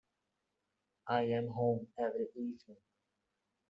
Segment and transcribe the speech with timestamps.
[1.07, 2.77] I'm home every evening.